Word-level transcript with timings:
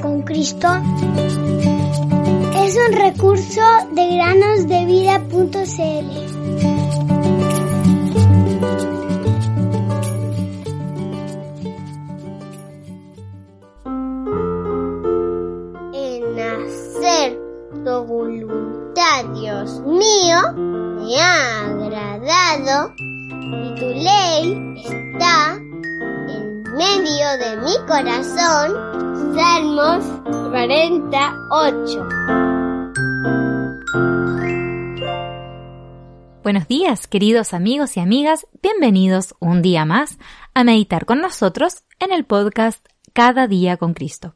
Con 0.00 0.22
Cristo 0.22 0.68
es 2.56 2.76
un 2.76 2.92
recurso 2.96 3.60
de 3.92 4.16
granosdevida.cl. 4.16 5.52
En 15.92 16.40
hacer 16.40 17.38
tu 17.84 18.04
voluntad, 18.04 19.24
Dios 19.34 19.78
mío, 19.80 20.52
me 20.56 21.20
ha 21.20 21.66
agradado 21.66 22.94
y 22.96 23.74
tu 23.74 23.86
ley 23.86 24.74
está 24.84 25.56
en 25.56 26.62
medio 26.62 27.36
de 27.38 27.56
mi 27.58 27.76
corazón. 27.86 29.01
Salmos 29.30 30.04
48. 30.50 32.08
Buenos 36.42 36.66
días, 36.66 37.06
queridos 37.06 37.54
amigos 37.54 37.96
y 37.96 38.00
amigas, 38.00 38.48
bienvenidos 38.60 39.36
un 39.38 39.62
día 39.62 39.84
más 39.84 40.18
a 40.54 40.64
meditar 40.64 41.06
con 41.06 41.20
nosotros 41.20 41.84
en 42.00 42.12
el 42.12 42.24
podcast 42.24 42.84
Cada 43.12 43.46
día 43.46 43.76
con 43.76 43.94
Cristo. 43.94 44.34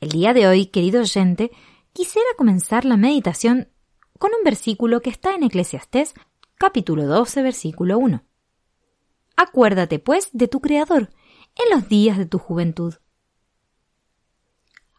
El 0.00 0.08
día 0.08 0.32
de 0.32 0.48
hoy, 0.48 0.66
querido 0.66 1.02
oyente, 1.02 1.50
quisiera 1.92 2.28
comenzar 2.38 2.86
la 2.86 2.96
meditación 2.96 3.68
con 4.18 4.30
un 4.36 4.42
versículo 4.42 5.02
que 5.02 5.10
está 5.10 5.34
en 5.34 5.42
Eclesiastés 5.42 6.14
capítulo 6.56 7.06
12, 7.06 7.42
versículo 7.42 7.98
1. 7.98 8.24
Acuérdate, 9.36 9.98
pues, 9.98 10.30
de 10.32 10.48
tu 10.48 10.60
Creador 10.60 11.10
en 11.58 11.70
los 11.74 11.88
días 11.88 12.16
de 12.18 12.26
tu 12.26 12.38
juventud. 12.38 12.94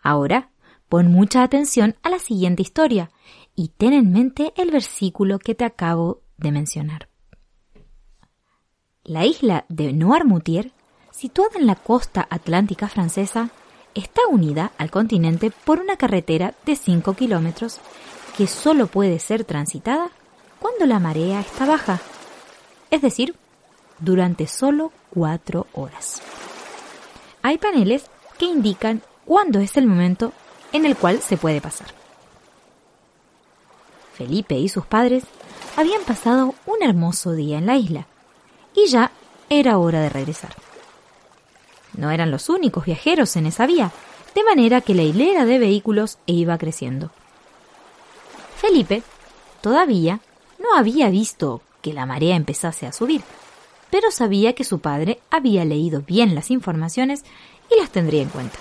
Ahora, 0.02 0.52
pon 0.88 1.12
mucha 1.12 1.44
atención 1.44 1.96
a 2.04 2.10
la 2.10 2.20
siguiente 2.20 2.62
historia 2.62 3.12
y 3.56 3.70
ten 3.70 3.94
en 3.94 4.12
mente 4.12 4.54
el 4.56 4.72
versículo 4.72 5.40
que 5.40 5.56
te 5.56 5.66
acabo 5.66 6.22
de 6.38 6.52
mencionar. 6.52 7.10
La 9.04 9.26
isla 9.26 9.66
de 9.70 9.94
Noirmoutier, 9.94 10.72
situada 11.12 11.60
en 11.60 11.68
la 11.68 11.76
costa 11.76 12.28
atlántica 12.30 12.88
francesa, 12.88 13.50
está 13.96 14.22
unida 14.30 14.72
al 14.78 14.92
continente 14.92 15.52
por 15.52 15.80
una 15.80 15.98
carretera 15.98 16.54
de 16.66 16.76
5 16.76 17.14
kilómetros 17.14 17.80
que 18.38 18.48
solo 18.48 18.88
puede 18.88 19.20
ser 19.20 19.44
transitada 19.44 20.12
cuando 20.60 20.86
la 20.86 21.00
marea 21.00 21.40
está 21.40 21.66
baja, 21.66 22.00
es 22.92 23.02
decir, 23.02 23.36
durante 24.00 24.48
solo 24.48 24.92
4 25.12 25.68
horas. 25.74 26.22
Hay 27.42 27.58
paneles 27.58 28.06
que 28.38 28.46
indican 28.46 29.02
cuándo 29.26 29.60
es 29.60 29.78
el 29.78 29.86
momento 29.86 30.34
en 30.74 30.86
el 30.86 30.96
cual 30.96 31.22
se 31.22 31.38
puede 31.38 31.62
pasar. 31.62 31.88
Felipe 34.14 34.56
y 34.56 34.68
sus 34.70 34.86
padres 34.86 35.24
habían 35.78 36.04
pasado 36.04 36.56
un 36.66 36.82
hermoso 36.82 37.34
día 37.34 37.58
en 37.58 37.66
la 37.66 37.78
isla 37.78 38.06
y 38.76 38.88
ya 38.88 39.12
era 39.50 39.78
hora 39.78 40.02
de 40.02 40.10
regresar. 40.10 40.56
No 41.96 42.12
eran 42.12 42.32
los 42.32 42.50
únicos 42.50 42.86
viajeros 42.86 43.36
en 43.36 43.46
esa 43.46 43.66
vía, 43.66 43.92
de 44.36 44.44
manera 44.44 44.82
que 44.82 44.94
la 44.94 45.04
hilera 45.04 45.46
de 45.46 45.58
vehículos 45.58 46.18
iba 46.26 46.58
creciendo. 46.58 47.12
Felipe 48.58 49.04
todavía 49.62 50.20
no 50.60 50.76
había 50.76 51.10
visto 51.10 51.62
que 51.82 51.94
la 51.94 52.06
marea 52.06 52.36
empezase 52.36 52.86
a 52.86 52.92
subir, 52.92 53.22
pero 53.92 54.12
sabía 54.12 54.54
que 54.54 54.64
su 54.64 54.80
padre 54.80 55.20
había 55.30 55.66
leído 55.66 56.02
bien 56.02 56.36
las 56.36 56.52
informaciones 56.52 57.24
y 57.72 57.80
las 57.80 57.90
tendría 57.90 58.22
en 58.22 58.30
cuenta. 58.30 58.60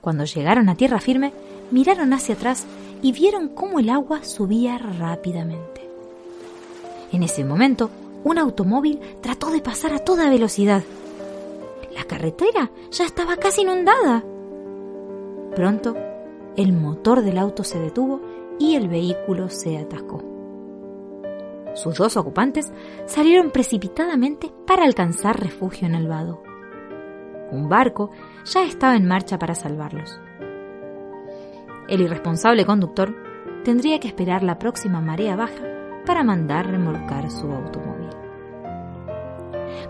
Cuando 0.00 0.24
llegaron 0.24 0.68
a 0.68 0.74
tierra 0.74 1.00
firme, 1.00 1.32
miraron 1.70 2.12
hacia 2.12 2.34
atrás 2.34 2.64
y 3.02 3.12
vieron 3.12 3.48
cómo 3.48 3.78
el 3.78 3.90
agua 3.90 4.24
subía 4.24 4.78
rápidamente. 4.78 5.88
En 7.12 7.22
ese 7.22 7.44
momento, 7.44 7.90
un 8.24 8.38
automóvil 8.38 9.00
trató 9.20 9.50
de 9.50 9.60
pasar 9.60 9.92
a 9.92 10.00
toda 10.00 10.30
velocidad. 10.30 10.82
La 11.94 12.04
carretera 12.04 12.70
ya 12.90 13.04
estaba 13.04 13.36
casi 13.36 13.62
inundada. 13.62 14.24
Pronto, 15.54 15.96
el 16.56 16.72
motor 16.72 17.22
del 17.22 17.38
auto 17.38 17.64
se 17.64 17.78
detuvo 17.78 18.20
y 18.58 18.74
el 18.74 18.88
vehículo 18.88 19.48
se 19.48 19.78
atascó. 19.78 20.37
Sus 21.74 21.96
dos 21.96 22.16
ocupantes 22.16 22.72
salieron 23.06 23.50
precipitadamente 23.50 24.52
para 24.66 24.84
alcanzar 24.84 25.40
refugio 25.40 25.86
en 25.86 25.94
el 25.94 26.08
vado. 26.08 26.42
Un 27.50 27.68
barco 27.68 28.10
ya 28.44 28.64
estaba 28.64 28.96
en 28.96 29.06
marcha 29.06 29.38
para 29.38 29.54
salvarlos. 29.54 30.20
El 31.88 32.02
irresponsable 32.02 32.66
conductor 32.66 33.14
tendría 33.64 33.98
que 33.98 34.08
esperar 34.08 34.42
la 34.42 34.58
próxima 34.58 35.00
marea 35.00 35.36
baja 35.36 35.64
para 36.04 36.22
mandar 36.22 36.66
remolcar 36.66 37.30
su 37.30 37.50
automóvil. 37.50 38.08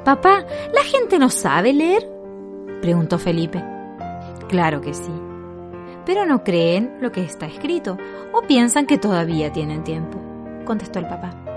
Papá, 0.05 0.45
¿la 0.73 0.83
gente 0.83 1.19
no 1.19 1.31
sabe 1.31 1.73
leer? 1.73 2.09
preguntó 2.81 3.19
Felipe. 3.19 3.65
Claro 4.49 4.81
que 4.81 4.95
sí. 4.95 5.13
Pero 6.07 6.25
no 6.25 6.43
creen 6.45 6.97
lo 7.01 7.13
que 7.13 7.23
está 7.23 7.47
escrito 7.47 7.99
o 8.33 8.43
piensan 8.43 8.87
que 8.87 8.99
todavía 8.99 9.53
tienen 9.53 9.85
tiempo, 9.85 10.19
contestó 10.65 11.01
el 11.01 11.09
papá. 11.09 11.48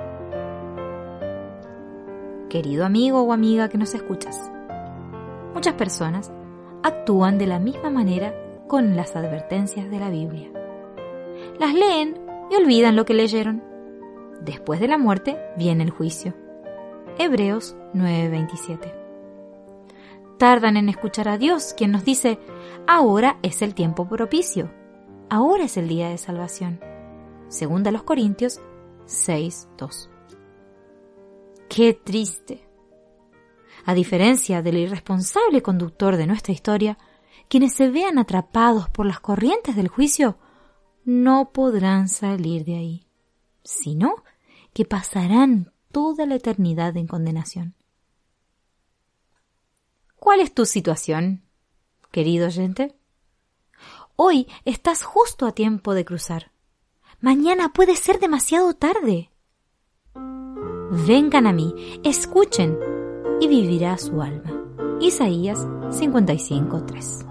Querido 2.51 2.85
amigo 2.85 3.21
o 3.21 3.31
amiga 3.31 3.69
que 3.69 3.77
nos 3.77 3.95
escuchas, 3.95 4.51
muchas 5.53 5.73
personas 5.75 6.33
actúan 6.83 7.37
de 7.37 7.47
la 7.47 7.59
misma 7.59 7.89
manera 7.89 8.35
con 8.67 8.97
las 8.97 9.15
advertencias 9.15 9.89
de 9.89 9.97
la 9.97 10.09
Biblia. 10.09 10.51
Las 11.61 11.73
leen 11.73 12.19
y 12.49 12.55
olvidan 12.55 12.97
lo 12.97 13.05
que 13.05 13.13
leyeron. 13.13 13.63
Después 14.41 14.81
de 14.81 14.89
la 14.89 14.97
muerte 14.97 15.39
viene 15.55 15.85
el 15.85 15.91
juicio. 15.91 16.33
Hebreos 17.17 17.77
9:27. 17.93 18.93
Tardan 20.37 20.75
en 20.75 20.89
escuchar 20.89 21.29
a 21.29 21.37
Dios, 21.37 21.73
quien 21.73 21.93
nos 21.93 22.03
dice, 22.03 22.37
ahora 22.85 23.37
es 23.43 23.61
el 23.61 23.73
tiempo 23.73 24.09
propicio, 24.09 24.69
ahora 25.29 25.63
es 25.63 25.77
el 25.77 25.87
día 25.87 26.09
de 26.09 26.17
salvación. 26.17 26.81
Segunda 27.47 27.91
los 27.91 28.03
Corintios 28.03 28.59
6:2. 29.05 30.09
Qué 31.73 31.93
triste. 31.93 32.67
A 33.85 33.93
diferencia 33.93 34.61
del 34.61 34.77
irresponsable 34.77 35.61
conductor 35.61 36.17
de 36.17 36.27
nuestra 36.27 36.51
historia, 36.51 36.97
quienes 37.47 37.75
se 37.75 37.89
vean 37.89 38.19
atrapados 38.19 38.89
por 38.89 39.05
las 39.05 39.21
corrientes 39.21 39.77
del 39.77 39.87
juicio 39.87 40.37
no 41.05 41.53
podrán 41.53 42.09
salir 42.09 42.65
de 42.65 42.75
ahí, 42.75 43.07
sino 43.63 44.15
que 44.73 44.83
pasarán 44.83 45.71
toda 45.93 46.25
la 46.25 46.35
eternidad 46.35 46.97
en 46.97 47.07
condenación. 47.07 47.77
¿Cuál 50.17 50.41
es 50.41 50.53
tu 50.53 50.65
situación, 50.65 51.45
querido 52.11 52.47
oyente? 52.47 52.97
Hoy 54.17 54.45
estás 54.65 55.03
justo 55.03 55.45
a 55.45 55.53
tiempo 55.53 55.93
de 55.93 56.03
cruzar. 56.03 56.51
Mañana 57.21 57.71
puede 57.71 57.95
ser 57.95 58.19
demasiado 58.19 58.73
tarde. 58.73 59.30
Vengan 60.93 61.47
a 61.47 61.53
mí, 61.53 61.73
escuchen, 62.03 62.77
y 63.39 63.47
vivirá 63.47 63.97
su 63.97 64.21
alma. 64.21 64.51
Isaías 64.99 65.65
55:3 65.89 67.25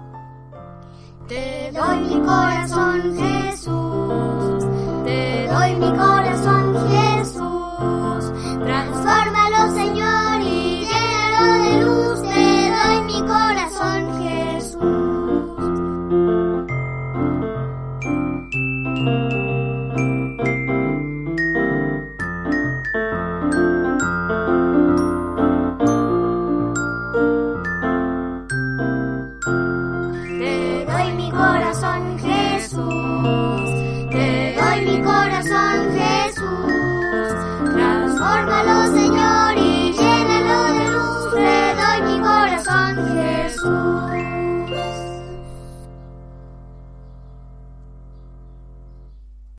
Te 1.27 1.71
doy 1.71 1.99
mi 1.99 2.25
corazón, 2.25 3.01
Jesús. 3.15 4.65
Te 5.05 5.47
doy 5.47 5.75
mi 5.75 5.91
corazón, 5.95 6.75
Jesús. 6.89 8.33
Transfórmalo, 8.63 9.71
Señor, 9.75 10.41
y 10.41 10.87
llénalo 10.87 11.63
de 11.63 11.85
luz. 11.85 12.21
Te 12.23 12.71
doy 12.71 13.03
mi 13.05 13.19
corazón, 13.21 14.01
Jesús. 14.23 14.91